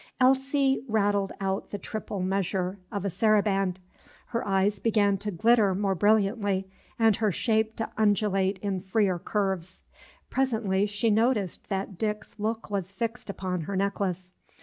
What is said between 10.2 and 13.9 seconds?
Presently she noticed that Dick's look was fixed upon her